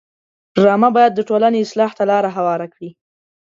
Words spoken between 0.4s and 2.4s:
ډرامه باید د ټولنې اصلاح ته لاره